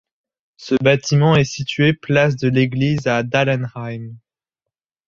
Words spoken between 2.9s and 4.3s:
à Dahlenheim.